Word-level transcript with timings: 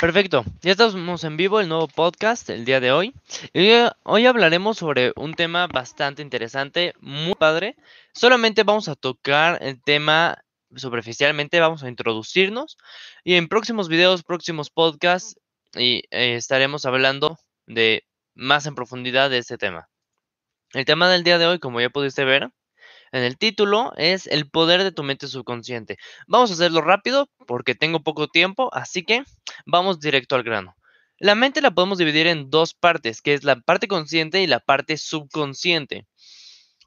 Perfecto, 0.00 0.44
ya 0.60 0.72
estamos 0.72 1.22
en 1.22 1.36
vivo 1.36 1.60
el 1.60 1.68
nuevo 1.68 1.86
podcast 1.86 2.50
el 2.50 2.64
día 2.64 2.80
de 2.80 2.90
hoy. 2.90 3.14
Y 3.52 3.70
hoy 4.02 4.26
hablaremos 4.26 4.78
sobre 4.78 5.12
un 5.14 5.34
tema 5.34 5.68
bastante 5.68 6.20
interesante, 6.20 6.94
muy 7.00 7.34
padre. 7.36 7.76
Solamente 8.12 8.64
vamos 8.64 8.88
a 8.88 8.96
tocar 8.96 9.62
el 9.62 9.80
tema 9.80 10.42
superficialmente, 10.74 11.60
vamos 11.60 11.84
a 11.84 11.88
introducirnos 11.88 12.76
y 13.22 13.34
en 13.34 13.46
próximos 13.46 13.88
videos, 13.88 14.24
próximos 14.24 14.68
podcasts 14.68 15.36
y, 15.76 16.02
eh, 16.10 16.34
estaremos 16.34 16.86
hablando 16.86 17.38
de 17.66 18.04
más 18.34 18.66
en 18.66 18.74
profundidad 18.74 19.30
de 19.30 19.38
este 19.38 19.58
tema. 19.58 19.88
El 20.72 20.84
tema 20.86 21.08
del 21.08 21.22
día 21.22 21.38
de 21.38 21.46
hoy, 21.46 21.60
como 21.60 21.80
ya 21.80 21.88
pudiste 21.88 22.24
ver, 22.24 22.50
en 23.14 23.22
el 23.22 23.38
título 23.38 23.92
es 23.96 24.26
el 24.26 24.50
poder 24.50 24.82
de 24.82 24.90
tu 24.90 25.04
mente 25.04 25.28
subconsciente. 25.28 25.98
Vamos 26.26 26.50
a 26.50 26.54
hacerlo 26.54 26.80
rápido 26.80 27.28
porque 27.46 27.76
tengo 27.76 28.00
poco 28.02 28.26
tiempo, 28.26 28.70
así 28.74 29.04
que 29.04 29.22
vamos 29.66 30.00
directo 30.00 30.34
al 30.34 30.42
grano. 30.42 30.74
La 31.20 31.36
mente 31.36 31.60
la 31.60 31.70
podemos 31.70 31.98
dividir 31.98 32.26
en 32.26 32.50
dos 32.50 32.74
partes, 32.74 33.22
que 33.22 33.34
es 33.34 33.44
la 33.44 33.60
parte 33.60 33.86
consciente 33.86 34.42
y 34.42 34.48
la 34.48 34.58
parte 34.58 34.96
subconsciente. 34.96 36.08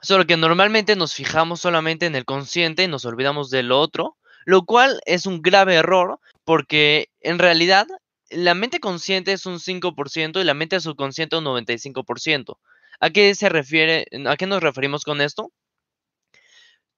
Solo 0.01 0.27
que 0.27 0.35
normalmente 0.35 0.97
nos 0.97 1.13
fijamos 1.13 1.61
solamente 1.61 2.05
en 2.07 2.15
el 2.15 2.25
consciente 2.25 2.83
y 2.83 2.89
nos 2.89 3.05
olvidamos 3.05 3.49
del 3.49 3.71
otro, 3.71 4.17
lo 4.43 4.65
cual 4.65 4.99
es 5.05 5.27
un 5.27 5.41
grave 5.41 5.75
error 5.75 6.19
porque 6.43 7.07
en 7.21 7.39
realidad 7.39 7.87
la 8.29 8.53
mente 8.53 8.81
consciente 8.81 9.31
es 9.31 9.45
un 9.45 9.59
5% 9.59 10.41
y 10.41 10.43
la 10.43 10.53
mente 10.53 10.81
subconsciente 10.81 11.37
un 11.37 11.45
95%. 11.45 12.57
¿A 12.99 13.09
qué 13.11 13.33
se 13.33 13.47
refiere? 13.47 14.07
¿A 14.27 14.35
qué 14.35 14.45
nos 14.45 14.61
referimos 14.61 15.05
con 15.05 15.21
esto? 15.21 15.53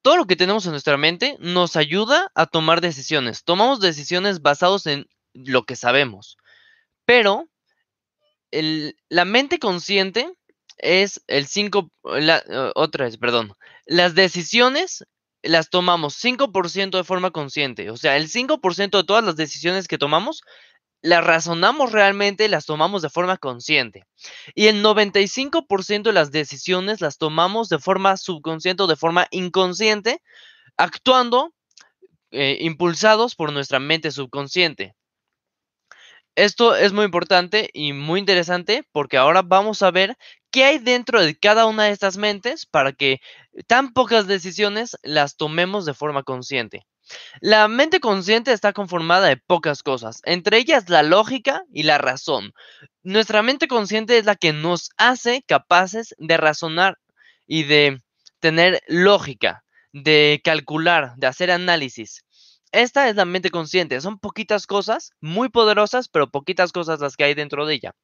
Todo 0.01 0.17
lo 0.17 0.25
que 0.25 0.35
tenemos 0.35 0.65
en 0.65 0.71
nuestra 0.71 0.97
mente 0.97 1.37
nos 1.39 1.75
ayuda 1.75 2.31
a 2.35 2.45
tomar 2.45 2.81
decisiones. 2.81 3.43
Tomamos 3.43 3.79
decisiones 3.79 4.41
basadas 4.41 4.85
en 4.85 5.07
lo 5.33 5.63
que 5.63 5.75
sabemos. 5.75 6.37
Pero 7.05 7.49
la 8.51 9.25
mente 9.25 9.59
consciente 9.59 10.31
es 10.77 11.21
el 11.27 11.47
5, 11.47 11.91
otra 12.75 13.05
vez, 13.05 13.17
perdón. 13.17 13.53
Las 13.85 14.15
decisiones 14.15 15.05
las 15.41 15.69
tomamos 15.69 16.15
5% 16.23 16.97
de 16.97 17.03
forma 17.03 17.31
consciente. 17.31 17.89
O 17.89 17.97
sea, 17.97 18.17
el 18.17 18.29
5% 18.29 18.97
de 18.97 19.03
todas 19.03 19.23
las 19.23 19.35
decisiones 19.35 19.87
que 19.87 19.97
tomamos 19.97 20.41
las 21.01 21.23
razonamos 21.23 21.91
realmente, 21.91 22.49
las 22.49 22.65
tomamos 22.65 23.01
de 23.01 23.09
forma 23.09 23.37
consciente. 23.37 24.05
Y 24.55 24.67
el 24.67 24.83
95% 24.83 26.03
de 26.03 26.13
las 26.13 26.31
decisiones 26.31 27.01
las 27.01 27.17
tomamos 27.17 27.69
de 27.69 27.79
forma 27.79 28.17
subconsciente 28.17 28.83
o 28.83 28.87
de 28.87 28.95
forma 28.95 29.27
inconsciente, 29.31 30.21
actuando 30.77 31.53
eh, 32.31 32.57
impulsados 32.61 33.35
por 33.35 33.53
nuestra 33.53 33.79
mente 33.79 34.11
subconsciente. 34.11 34.95
Esto 36.35 36.75
es 36.75 36.93
muy 36.93 37.05
importante 37.05 37.69
y 37.73 37.91
muy 37.91 38.19
interesante 38.19 38.87
porque 38.91 39.17
ahora 39.17 39.41
vamos 39.41 39.81
a 39.81 39.91
ver 39.91 40.15
qué 40.51 40.63
hay 40.63 40.79
dentro 40.79 41.21
de 41.21 41.37
cada 41.37 41.65
una 41.65 41.85
de 41.85 41.91
estas 41.91 42.17
mentes 42.17 42.65
para 42.65 42.93
que 42.93 43.19
tan 43.67 43.93
pocas 43.93 44.27
decisiones 44.27 44.97
las 45.03 45.35
tomemos 45.35 45.85
de 45.85 45.93
forma 45.93 46.23
consciente. 46.23 46.85
La 47.41 47.67
mente 47.67 47.99
consciente 47.99 48.51
está 48.51 48.73
conformada 48.73 49.27
de 49.27 49.37
pocas 49.37 49.83
cosas, 49.83 50.21
entre 50.25 50.57
ellas 50.57 50.89
la 50.89 51.03
lógica 51.03 51.63
y 51.73 51.83
la 51.83 51.97
razón. 51.97 52.53
Nuestra 53.03 53.41
mente 53.41 53.67
consciente 53.67 54.17
es 54.17 54.25
la 54.25 54.35
que 54.35 54.53
nos 54.53 54.91
hace 54.97 55.43
capaces 55.47 56.15
de 56.17 56.37
razonar 56.37 56.97
y 57.47 57.63
de 57.63 58.01
tener 58.39 58.81
lógica, 58.87 59.63
de 59.91 60.41
calcular, 60.43 61.13
de 61.17 61.27
hacer 61.27 61.51
análisis. 61.51 62.23
Esta 62.71 63.09
es 63.09 63.15
la 63.15 63.25
mente 63.25 63.49
consciente. 63.49 63.99
Son 63.99 64.19
poquitas 64.19 64.67
cosas, 64.67 65.11
muy 65.21 65.49
poderosas, 65.49 66.07
pero 66.07 66.29
poquitas 66.29 66.71
cosas 66.71 66.99
las 66.99 67.17
que 67.17 67.23
hay 67.23 67.33
dentro 67.33 67.65
de 67.65 67.73
ella. 67.73 67.95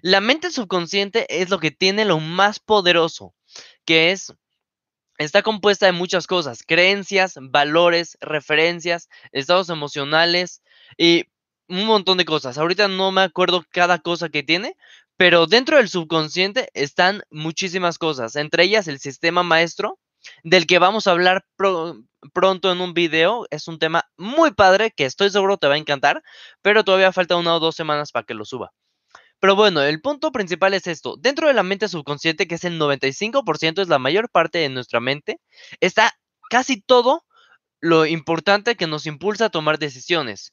La 0.00 0.20
mente 0.20 0.50
subconsciente 0.50 1.26
es 1.42 1.50
lo 1.50 1.58
que 1.58 1.70
tiene 1.70 2.06
lo 2.06 2.18
más 2.18 2.58
poderoso, 2.58 3.34
que 3.84 4.12
es 4.12 4.32
Está 5.18 5.42
compuesta 5.42 5.86
de 5.86 5.92
muchas 5.92 6.26
cosas, 6.26 6.62
creencias, 6.62 7.34
valores, 7.40 8.18
referencias, 8.20 9.08
estados 9.32 9.70
emocionales 9.70 10.62
y 10.98 11.24
un 11.68 11.86
montón 11.86 12.18
de 12.18 12.24
cosas. 12.26 12.58
Ahorita 12.58 12.88
no 12.88 13.12
me 13.12 13.22
acuerdo 13.22 13.64
cada 13.70 13.98
cosa 13.98 14.28
que 14.28 14.42
tiene, 14.42 14.76
pero 15.16 15.46
dentro 15.46 15.78
del 15.78 15.88
subconsciente 15.88 16.68
están 16.74 17.22
muchísimas 17.30 17.98
cosas, 17.98 18.36
entre 18.36 18.64
ellas 18.64 18.88
el 18.88 18.98
sistema 18.98 19.42
maestro, 19.42 19.98
del 20.42 20.66
que 20.66 20.78
vamos 20.78 21.06
a 21.06 21.12
hablar 21.12 21.46
pronto 22.32 22.72
en 22.72 22.80
un 22.80 22.92
video. 22.92 23.46
Es 23.50 23.68
un 23.68 23.78
tema 23.78 24.04
muy 24.18 24.52
padre 24.52 24.90
que 24.90 25.06
estoy 25.06 25.30
seguro 25.30 25.56
te 25.56 25.68
va 25.68 25.74
a 25.74 25.78
encantar, 25.78 26.22
pero 26.62 26.84
todavía 26.84 27.12
falta 27.12 27.36
una 27.36 27.54
o 27.54 27.60
dos 27.60 27.74
semanas 27.74 28.12
para 28.12 28.24
que 28.26 28.34
lo 28.34 28.44
suba. 28.44 28.72
Pero 29.40 29.54
bueno, 29.54 29.82
el 29.82 30.00
punto 30.00 30.32
principal 30.32 30.74
es 30.74 30.86
esto. 30.86 31.16
Dentro 31.18 31.48
de 31.48 31.54
la 31.54 31.62
mente 31.62 31.88
subconsciente, 31.88 32.48
que 32.48 32.54
es 32.54 32.64
el 32.64 32.78
95%, 32.80 33.82
es 33.82 33.88
la 33.88 33.98
mayor 33.98 34.30
parte 34.30 34.58
de 34.58 34.68
nuestra 34.68 35.00
mente, 35.00 35.40
está 35.80 36.12
casi 36.48 36.80
todo 36.80 37.24
lo 37.80 38.06
importante 38.06 38.76
que 38.76 38.86
nos 38.86 39.06
impulsa 39.06 39.46
a 39.46 39.50
tomar 39.50 39.78
decisiones. 39.78 40.52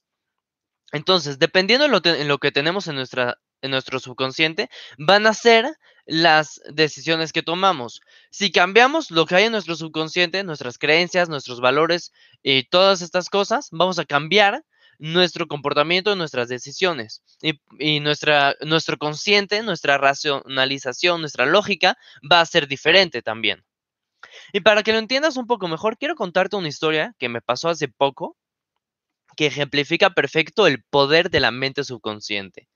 Entonces, 0.92 1.40
dependiendo 1.40 1.86
de 1.88 2.26
lo, 2.26 2.38
que 2.38 2.52
tenemos 2.52 2.88
en, 2.88 2.96
nuestra, 2.96 3.40
en 3.62 3.72
nuestro 3.72 4.00
subconsciente, 4.00 4.70
van 4.98 5.26
a 5.26 5.34
ser 5.34 5.66
las 6.06 6.62
decisiones 6.72 7.34
que 7.34 7.42
tomamos. 7.42 8.02
Si 8.30 8.52
cambiamos 8.52 9.10
lo 9.10 9.26
que 9.26 9.36
hay 9.36 9.46
en 9.46 9.54
nuestro 9.54 9.76
subconsciente, 9.76 10.44
nuestras 10.44 10.78
creencias, 10.78 11.30
nuestros 11.30 11.62
valores 11.62 12.12
y 12.44 12.66
todas 12.66 13.02
estas 13.02 13.30
cosas, 13.30 13.70
vamos 13.72 13.98
a 13.98 14.06
cambiar 14.06 14.64
nuestro 15.00 15.48
comportamiento, 15.48 16.16
nuestras 16.16 16.48
decisiones. 16.48 17.22
Y, 17.80 18.00
nuestra, 18.00 18.56
nuestro 18.62 18.98
consciente, 18.98 19.62
nuestra 19.64 19.98
racionalización, 19.98 21.22
nuestra 21.22 21.46
lógica 21.46 21.98
va 22.30 22.42
a 22.42 22.46
ser 22.46 22.68
diferente 22.68 23.22
también. 23.22 23.64
Y 24.52 24.62
para 24.62 24.84
que 24.84 24.94
lo 24.94 25.00
entiendas 25.00 25.38
un 25.38 25.48
poco 25.48 25.68
mejor, 25.68 25.98
quiero 25.98 26.16
contarte 26.16 26.56
una 26.56 26.68
historia 26.68 27.16
que 27.20 27.30
me 27.30 27.42
pasó 27.42 27.70
hace 27.70 27.88
poco 27.88 28.38
que 29.36 29.48
ejemplifica 29.48 30.12
perfecto 30.12 30.68
el 30.68 30.84
poder 30.84 31.30
de 31.30 31.40
la 31.40 31.52
mente 31.52 31.84
subconsciente. 31.84 32.68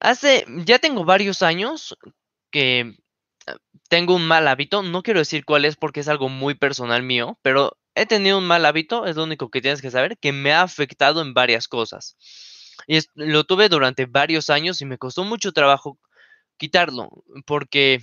Hace, 0.00 0.44
ya 0.64 0.78
tengo 0.78 1.04
varios 1.04 1.42
años 1.42 1.96
que 2.50 2.96
ah, 3.46 3.56
tengo 3.88 4.14
un 4.14 4.26
mal 4.26 4.48
hábito, 4.48 4.82
no 4.82 5.02
quiero 5.02 5.20
decir 5.20 5.44
cuál 5.44 5.64
es 5.64 5.76
porque 5.76 6.00
es 6.00 6.08
algo 6.08 6.28
muy 6.28 6.54
personal 6.54 7.02
mío, 7.02 7.38
pero 7.42 7.76
he 7.96 8.06
tenido 8.06 8.38
un 8.38 8.46
mal 8.46 8.64
hábito, 8.66 9.06
es 9.06 9.16
lo 9.16 9.24
único 9.24 9.50
que 9.50 9.62
tienes 9.62 9.80
que 9.82 9.90
saber, 9.90 10.18
que 10.18 10.32
me 10.32 10.52
ha 10.52 10.62
afectado 10.62 11.22
en 11.22 11.34
varias 11.34 11.66
cosas. 11.66 12.16
Y 12.86 13.00
lo 13.14 13.44
tuve 13.44 13.68
durante 13.68 14.06
varios 14.06 14.50
años 14.50 14.80
y 14.82 14.84
me 14.84 14.98
costó 14.98 15.24
mucho 15.24 15.52
trabajo 15.52 15.98
quitarlo, 16.58 17.10
porque 17.46 18.02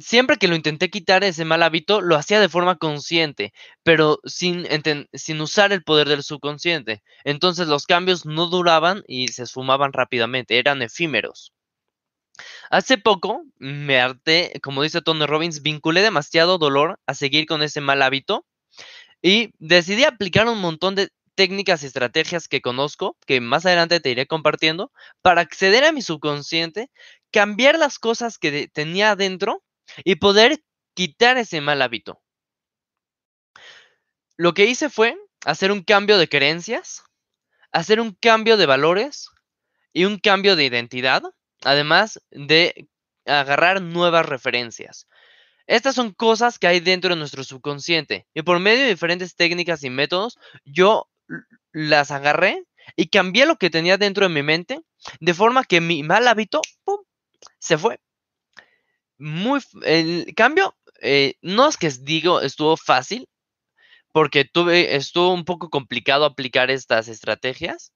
siempre 0.00 0.36
que 0.36 0.48
lo 0.48 0.56
intenté 0.56 0.90
quitar 0.90 1.22
ese 1.22 1.44
mal 1.44 1.62
hábito, 1.62 2.00
lo 2.00 2.16
hacía 2.16 2.40
de 2.40 2.48
forma 2.48 2.76
consciente, 2.76 3.52
pero 3.84 4.18
sin, 4.24 4.66
sin 5.12 5.40
usar 5.40 5.72
el 5.72 5.84
poder 5.84 6.08
del 6.08 6.24
subconsciente. 6.24 7.02
Entonces 7.24 7.68
los 7.68 7.86
cambios 7.86 8.26
no 8.26 8.48
duraban 8.48 9.04
y 9.06 9.28
se 9.28 9.44
esfumaban 9.44 9.92
rápidamente, 9.92 10.58
eran 10.58 10.82
efímeros. 10.82 11.52
Hace 12.70 12.98
poco 12.98 13.44
me 13.58 14.00
harté, 14.00 14.58
como 14.62 14.82
dice 14.82 15.02
Tony 15.02 15.24
Robbins, 15.26 15.62
vinculé 15.62 16.00
demasiado 16.02 16.58
dolor 16.58 16.98
a 17.06 17.14
seguir 17.14 17.46
con 17.46 17.62
ese 17.62 17.80
mal 17.80 18.02
hábito 18.02 18.44
y 19.22 19.54
decidí 19.58 20.04
aplicar 20.04 20.48
un 20.48 20.60
montón 20.60 20.94
de 20.96 21.10
técnicas 21.34 21.82
y 21.82 21.86
estrategias 21.86 22.48
que 22.48 22.60
conozco, 22.60 23.16
que 23.26 23.40
más 23.40 23.64
adelante 23.64 24.00
te 24.00 24.10
iré 24.10 24.26
compartiendo, 24.26 24.92
para 25.22 25.40
acceder 25.40 25.84
a 25.84 25.92
mi 25.92 26.02
subconsciente, 26.02 26.90
cambiar 27.30 27.78
las 27.78 27.98
cosas 27.98 28.38
que 28.38 28.68
tenía 28.68 29.12
adentro 29.12 29.62
y 30.04 30.16
poder 30.16 30.62
quitar 30.94 31.38
ese 31.38 31.60
mal 31.60 31.80
hábito. 31.80 32.20
Lo 34.36 34.54
que 34.54 34.66
hice 34.66 34.90
fue 34.90 35.16
hacer 35.44 35.72
un 35.72 35.82
cambio 35.82 36.18
de 36.18 36.28
creencias, 36.28 37.02
hacer 37.70 38.00
un 38.00 38.12
cambio 38.12 38.56
de 38.56 38.66
valores 38.66 39.28
y 39.92 40.04
un 40.04 40.18
cambio 40.18 40.56
de 40.56 40.64
identidad, 40.64 41.22
además 41.62 42.20
de 42.30 42.88
agarrar 43.24 43.82
nuevas 43.82 44.26
referencias. 44.26 45.06
Estas 45.66 45.94
son 45.94 46.12
cosas 46.12 46.58
que 46.58 46.66
hay 46.66 46.80
dentro 46.80 47.10
de 47.10 47.16
nuestro 47.16 47.44
subconsciente 47.44 48.26
y 48.34 48.42
por 48.42 48.58
medio 48.58 48.82
de 48.82 48.90
diferentes 48.90 49.36
técnicas 49.36 49.84
y 49.84 49.90
métodos 49.90 50.38
yo 50.64 51.08
las 51.72 52.10
agarré 52.10 52.64
y 52.96 53.08
cambié 53.08 53.46
lo 53.46 53.56
que 53.56 53.70
tenía 53.70 53.96
dentro 53.96 54.26
de 54.26 54.34
mi 54.34 54.42
mente 54.42 54.80
de 55.20 55.34
forma 55.34 55.64
que 55.64 55.80
mi 55.80 56.02
mal 56.02 56.26
hábito 56.28 56.60
se 57.58 57.78
fue. 57.78 58.00
Muy, 59.18 59.60
el 59.84 60.32
cambio, 60.34 60.76
eh, 61.00 61.34
no 61.42 61.68
es 61.68 61.76
que 61.76 61.90
digo 61.90 62.40
estuvo 62.40 62.76
fácil, 62.76 63.28
porque 64.12 64.44
tuve, 64.44 64.96
estuvo 64.96 65.32
un 65.32 65.44
poco 65.44 65.70
complicado 65.70 66.24
aplicar 66.24 66.70
estas 66.70 67.08
estrategias, 67.08 67.92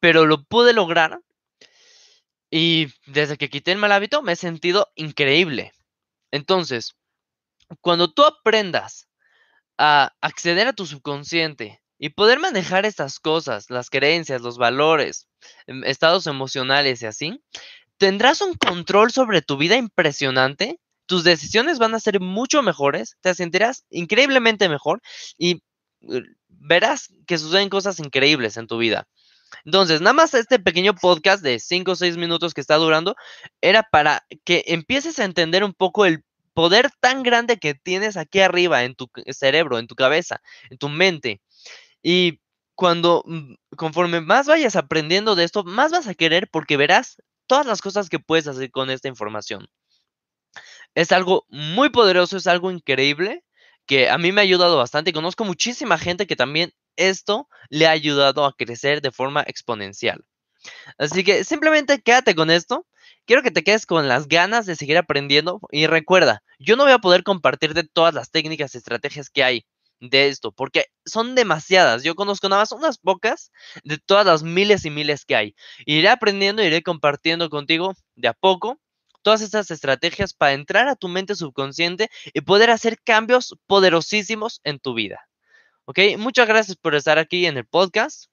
pero 0.00 0.26
lo 0.26 0.44
pude 0.44 0.72
lograr 0.72 1.20
y 2.50 2.88
desde 3.06 3.38
que 3.38 3.48
quité 3.48 3.72
el 3.72 3.78
mal 3.78 3.92
hábito 3.92 4.22
me 4.22 4.32
he 4.32 4.36
sentido 4.36 4.90
increíble. 4.94 5.72
Entonces, 6.30 6.96
cuando 7.80 8.12
tú 8.12 8.24
aprendas 8.24 9.08
a 9.78 10.12
acceder 10.20 10.66
a 10.68 10.72
tu 10.72 10.86
subconsciente 10.86 11.80
Y 11.98 12.10
poder 12.10 12.40
manejar 12.40 12.84
estas 12.84 13.20
cosas, 13.20 13.70
las 13.70 13.88
creencias, 13.88 14.42
los 14.42 14.58
valores, 14.58 15.28
em, 15.68 15.84
estados 15.84 16.26
emocionales 16.26 17.00
y 17.02 17.06
así, 17.06 17.40
tendrás 17.98 18.40
un 18.40 18.54
control 18.54 19.12
sobre 19.12 19.42
tu 19.42 19.56
vida 19.56 19.76
impresionante, 19.76 20.80
tus 21.06 21.24
decisiones 21.24 21.78
van 21.78 21.94
a 21.94 22.00
ser 22.00 22.20
mucho 22.20 22.62
mejores, 22.62 23.16
te 23.20 23.34
sentirás 23.34 23.84
increíblemente 23.90 24.68
mejor 24.68 25.00
y 25.38 25.62
eh, 26.10 26.22
verás 26.48 27.08
que 27.26 27.38
suceden 27.38 27.68
cosas 27.68 28.00
increíbles 28.00 28.56
en 28.56 28.66
tu 28.66 28.78
vida. 28.78 29.06
Entonces, 29.64 30.00
nada 30.00 30.14
más 30.14 30.34
este 30.34 30.58
pequeño 30.58 30.94
podcast 30.94 31.42
de 31.42 31.58
5 31.60 31.92
o 31.92 31.96
6 31.96 32.16
minutos 32.16 32.54
que 32.54 32.60
está 32.60 32.76
durando 32.76 33.14
era 33.60 33.82
para 33.84 34.24
que 34.44 34.64
empieces 34.68 35.18
a 35.18 35.24
entender 35.24 35.64
un 35.64 35.74
poco 35.74 36.06
el 36.06 36.24
poder 36.54 36.90
tan 37.00 37.22
grande 37.22 37.58
que 37.58 37.74
tienes 37.74 38.16
aquí 38.16 38.40
arriba 38.40 38.84
en 38.84 38.94
tu 38.94 39.10
cerebro, 39.30 39.78
en 39.78 39.86
tu 39.86 39.94
cabeza, 39.94 40.40
en 40.70 40.78
tu 40.78 40.88
mente. 40.88 41.40
Y 42.02 42.40
cuando, 42.74 43.22
mm, 43.26 43.54
conforme 43.76 44.20
más 44.20 44.46
vayas 44.46 44.76
aprendiendo 44.76 45.34
de 45.34 45.44
esto, 45.44 45.64
más 45.64 45.92
vas 45.92 46.08
a 46.08 46.14
querer 46.14 46.48
porque 46.50 46.76
verás 46.76 47.16
todas 47.46 47.66
las 47.66 47.82
cosas 47.82 48.08
que 48.08 48.18
puedes 48.18 48.46
hacer 48.48 48.70
con 48.70 48.90
esta 48.90 49.08
información. 49.08 49.68
Es 50.94 51.12
algo 51.12 51.46
muy 51.48 51.90
poderoso, 51.90 52.36
es 52.36 52.46
algo 52.46 52.70
increíble 52.70 53.44
que 53.86 54.08
a 54.10 54.18
mí 54.18 54.32
me 54.32 54.40
ha 54.40 54.44
ayudado 54.44 54.76
bastante 54.76 55.12
conozco 55.12 55.44
muchísima 55.44 55.98
gente 55.98 56.26
que 56.26 56.36
también 56.36 56.72
esto 56.96 57.48
le 57.68 57.86
ha 57.86 57.90
ayudado 57.90 58.44
a 58.44 58.54
crecer 58.54 59.00
de 59.02 59.10
forma 59.10 59.42
exponencial. 59.46 60.24
Así 60.98 61.24
que 61.24 61.44
simplemente 61.44 62.00
quédate 62.00 62.34
con 62.34 62.50
esto. 62.50 62.86
Quiero 63.26 63.42
que 63.42 63.50
te 63.50 63.62
quedes 63.62 63.86
con 63.86 64.08
las 64.08 64.28
ganas 64.28 64.66
de 64.66 64.76
seguir 64.76 64.98
aprendiendo 64.98 65.60
y 65.70 65.86
recuerda, 65.86 66.42
yo 66.58 66.76
no 66.76 66.84
voy 66.84 66.92
a 66.92 66.98
poder 66.98 67.22
compartirte 67.22 67.84
todas 67.84 68.14
las 68.14 68.30
técnicas 68.30 68.74
y 68.74 68.78
estrategias 68.78 69.30
que 69.30 69.44
hay 69.44 69.66
de 70.00 70.28
esto, 70.28 70.52
porque 70.52 70.86
son 71.06 71.34
demasiadas. 71.34 72.02
Yo 72.02 72.14
conozco 72.14 72.48
nada 72.48 72.62
más 72.62 72.72
unas 72.72 72.98
pocas 72.98 73.52
de 73.84 73.98
todas 73.98 74.26
las 74.26 74.42
miles 74.42 74.84
y 74.84 74.90
miles 74.90 75.24
que 75.24 75.36
hay. 75.36 75.54
Iré 75.86 76.08
aprendiendo, 76.08 76.62
iré 76.62 76.82
compartiendo 76.82 77.48
contigo 77.48 77.94
de 78.16 78.28
a 78.28 78.32
poco 78.32 78.80
todas 79.22 79.40
estas 79.40 79.70
estrategias 79.70 80.34
para 80.34 80.52
entrar 80.52 80.88
a 80.88 80.96
tu 80.96 81.08
mente 81.08 81.36
subconsciente 81.36 82.10
y 82.34 82.40
poder 82.40 82.70
hacer 82.70 82.98
cambios 83.02 83.56
poderosísimos 83.66 84.60
en 84.64 84.80
tu 84.80 84.94
vida. 84.94 85.20
¿Ok? 85.84 85.98
Muchas 86.18 86.48
gracias 86.48 86.76
por 86.76 86.94
estar 86.96 87.18
aquí 87.18 87.46
en 87.46 87.56
el 87.56 87.66
podcast. 87.66 88.31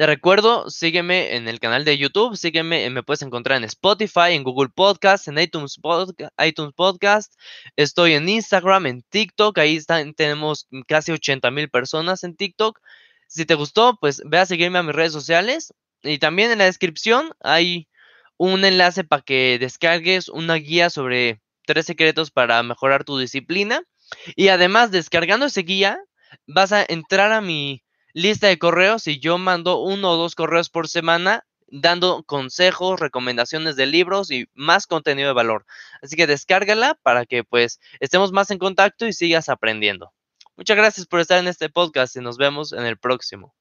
Te 0.00 0.06
recuerdo, 0.06 0.70
sígueme 0.70 1.36
en 1.36 1.46
el 1.46 1.60
canal 1.60 1.84
de 1.84 1.98
YouTube, 1.98 2.34
sígueme, 2.34 2.88
me 2.88 3.02
puedes 3.02 3.20
encontrar 3.20 3.58
en 3.58 3.64
Spotify, 3.64 4.30
en 4.30 4.44
Google 4.44 4.70
Podcast, 4.74 5.28
en 5.28 5.38
iTunes, 5.38 5.78
iTunes 6.42 6.72
Podcast. 6.74 7.38
Estoy 7.76 8.14
en 8.14 8.26
Instagram, 8.26 8.86
en 8.86 9.02
TikTok, 9.02 9.58
ahí 9.58 9.78
tenemos 10.16 10.66
casi 10.88 11.12
80 11.12 11.50
mil 11.50 11.68
personas 11.68 12.24
en 12.24 12.34
TikTok. 12.34 12.80
Si 13.26 13.44
te 13.44 13.54
gustó, 13.56 13.98
pues 14.00 14.22
ve 14.24 14.38
a 14.38 14.46
seguirme 14.46 14.78
a 14.78 14.82
mis 14.82 14.94
redes 14.94 15.12
sociales. 15.12 15.74
Y 16.02 16.16
también 16.16 16.50
en 16.50 16.56
la 16.56 16.64
descripción 16.64 17.32
hay 17.40 17.86
un 18.38 18.64
enlace 18.64 19.04
para 19.04 19.20
que 19.20 19.58
descargues 19.60 20.30
una 20.30 20.54
guía 20.54 20.88
sobre 20.88 21.42
tres 21.66 21.84
secretos 21.84 22.30
para 22.30 22.62
mejorar 22.62 23.04
tu 23.04 23.18
disciplina. 23.18 23.82
Y 24.34 24.48
además, 24.48 24.92
descargando 24.92 25.44
esa 25.44 25.60
guía, 25.60 25.98
vas 26.46 26.72
a 26.72 26.86
entrar 26.88 27.32
a 27.32 27.42
mi 27.42 27.82
lista 28.12 28.48
de 28.48 28.58
correos 28.58 29.06
y 29.06 29.18
yo 29.20 29.38
mando 29.38 29.80
uno 29.80 30.12
o 30.12 30.16
dos 30.16 30.34
correos 30.34 30.70
por 30.70 30.88
semana 30.88 31.44
dando 31.70 32.24
consejos, 32.24 32.98
recomendaciones 32.98 33.76
de 33.76 33.86
libros 33.86 34.30
y 34.30 34.48
más 34.54 34.86
contenido 34.86 35.28
de 35.28 35.34
valor. 35.34 35.66
Así 36.02 36.16
que 36.16 36.26
descárgala 36.26 36.98
para 37.02 37.26
que 37.26 37.44
pues 37.44 37.80
estemos 38.00 38.32
más 38.32 38.50
en 38.50 38.58
contacto 38.58 39.06
y 39.06 39.12
sigas 39.12 39.48
aprendiendo. 39.48 40.12
Muchas 40.56 40.76
gracias 40.76 41.06
por 41.06 41.20
estar 41.20 41.38
en 41.38 41.48
este 41.48 41.70
podcast 41.70 42.16
y 42.16 42.20
nos 42.20 42.36
vemos 42.36 42.72
en 42.72 42.84
el 42.84 42.98
próximo. 42.98 43.54